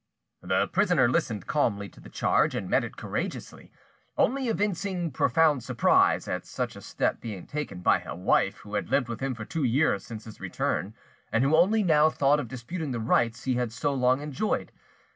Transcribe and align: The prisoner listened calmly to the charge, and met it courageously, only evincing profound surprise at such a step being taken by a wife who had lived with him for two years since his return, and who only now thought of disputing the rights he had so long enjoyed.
The 0.41 0.67
prisoner 0.67 1.07
listened 1.07 1.45
calmly 1.45 1.87
to 1.89 1.99
the 1.99 2.09
charge, 2.09 2.55
and 2.55 2.67
met 2.67 2.83
it 2.83 2.97
courageously, 2.97 3.71
only 4.17 4.47
evincing 4.47 5.11
profound 5.11 5.63
surprise 5.63 6.27
at 6.27 6.43
such 6.47 6.75
a 6.75 6.81
step 6.81 7.21
being 7.21 7.45
taken 7.45 7.81
by 7.81 8.01
a 8.01 8.15
wife 8.15 8.57
who 8.61 8.73
had 8.73 8.89
lived 8.89 9.09
with 9.09 9.19
him 9.19 9.35
for 9.35 9.45
two 9.45 9.63
years 9.63 10.03
since 10.03 10.25
his 10.25 10.39
return, 10.39 10.95
and 11.31 11.43
who 11.43 11.55
only 11.55 11.83
now 11.83 12.09
thought 12.09 12.39
of 12.39 12.47
disputing 12.47 12.89
the 12.89 12.99
rights 12.99 13.43
he 13.43 13.53
had 13.57 13.71
so 13.71 13.93
long 13.93 14.21
enjoyed. 14.23 14.71